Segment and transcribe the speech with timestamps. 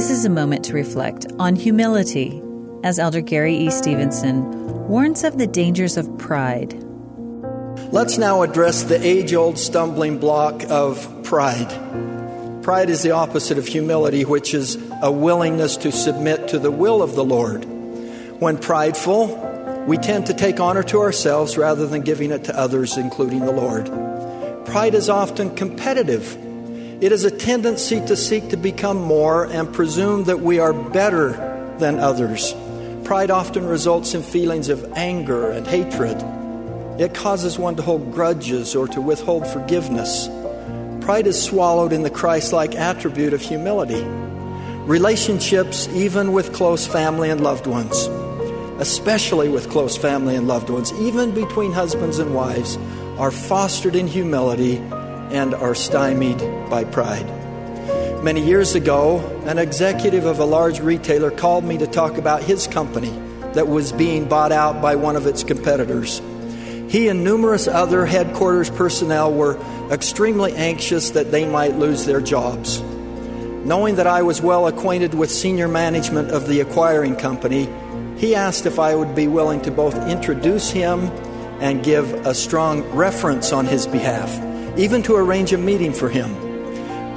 [0.00, 2.42] This is a moment to reflect on humility
[2.82, 3.70] as Elder Gary E.
[3.70, 6.72] Stevenson warns of the dangers of pride.
[7.92, 11.68] Let's now address the age old stumbling block of pride.
[12.62, 17.02] Pride is the opposite of humility, which is a willingness to submit to the will
[17.02, 17.66] of the Lord.
[18.40, 22.96] When prideful, we tend to take honor to ourselves rather than giving it to others,
[22.96, 23.84] including the Lord.
[24.64, 26.38] Pride is often competitive.
[27.00, 31.30] It is a tendency to seek to become more and presume that we are better
[31.78, 32.54] than others.
[33.04, 36.22] Pride often results in feelings of anger and hatred.
[37.00, 40.28] It causes one to hold grudges or to withhold forgiveness.
[41.00, 44.04] Pride is swallowed in the Christ like attribute of humility.
[44.84, 47.96] Relationships, even with close family and loved ones,
[48.78, 52.76] especially with close family and loved ones, even between husbands and wives,
[53.16, 54.82] are fostered in humility
[55.30, 57.26] and are stymied by pride.
[58.22, 62.66] Many years ago, an executive of a large retailer called me to talk about his
[62.66, 63.10] company
[63.54, 66.20] that was being bought out by one of its competitors.
[66.88, 69.58] He and numerous other headquarters personnel were
[69.90, 72.80] extremely anxious that they might lose their jobs.
[73.64, 77.68] Knowing that I was well acquainted with senior management of the acquiring company,
[78.16, 81.00] he asked if I would be willing to both introduce him
[81.60, 84.30] and give a strong reference on his behalf,
[84.80, 86.30] even to arrange a meeting for him.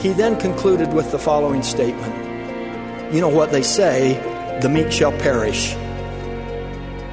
[0.00, 4.14] He then concluded with the following statement You know what they say,
[4.60, 5.74] the meek shall perish.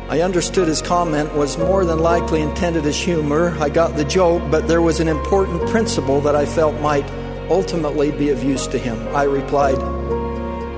[0.09, 3.55] I understood his comment was more than likely intended as humor.
[3.59, 7.07] I got the joke, but there was an important principle that I felt might
[7.47, 8.97] ultimately be of use to him.
[9.15, 9.77] I replied,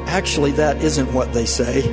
[0.09, 1.83] Actually, that isn't what they say.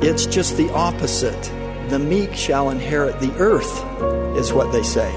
[0.00, 1.42] It's just the opposite.
[1.90, 3.84] The meek shall inherit the earth,
[4.38, 5.12] is what they say.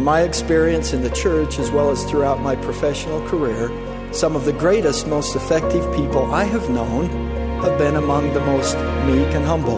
[0.00, 3.68] In my experience in the church, as well as throughout my professional career,
[4.14, 7.10] some of the greatest, most effective people I have known
[7.60, 9.76] have been among the most meek and humble.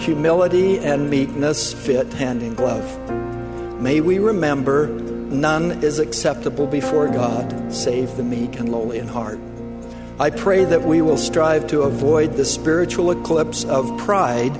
[0.00, 2.84] Humility and meekness fit hand in glove.
[3.80, 9.38] May we remember none is acceptable before God save the meek and lowly in heart.
[10.18, 14.58] I pray that we will strive to avoid the spiritual eclipse of pride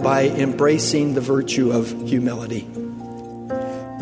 [0.00, 2.68] by embracing the virtue of humility.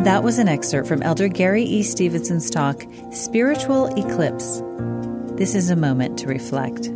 [0.01, 1.83] That was an excerpt from Elder Gary E.
[1.83, 4.63] Stevenson's talk, Spiritual Eclipse.
[5.39, 6.91] This is a moment to reflect.